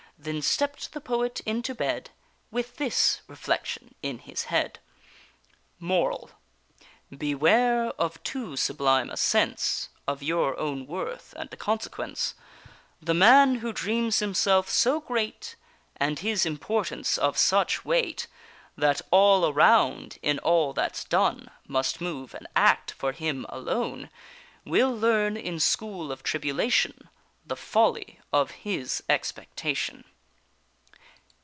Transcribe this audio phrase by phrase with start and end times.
[0.23, 2.11] Then stepp'd the poet into bed
[2.51, 4.77] With this reflection in his head:
[5.79, 6.29] MORAL.
[7.09, 12.35] Beware of too sublime a sense Of your own worth and consequence:
[13.01, 15.55] The man who dreams himself so great,
[15.95, 18.27] And his importance of such weight,
[18.77, 24.11] That all around, in all that's done, Must move and act for him alone,
[24.65, 27.09] Will learn in school of tribulation
[27.43, 30.05] The folly of his expectation.